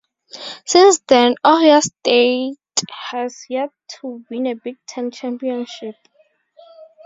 [0.65, 2.57] Since then, Ohio State
[3.11, 3.69] has yet
[3.99, 5.93] to win a Big Ten Championship.